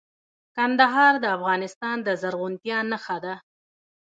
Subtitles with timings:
[0.55, 3.35] کندهار د افغانستان د زرغونتیا نښه ده.